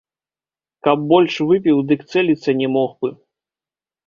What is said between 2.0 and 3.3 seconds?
цэліцца не мог бы.